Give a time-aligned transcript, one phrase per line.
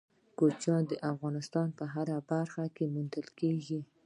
[0.37, 3.79] کوچیان د افغانستان په هره برخه کې موندل کېږي.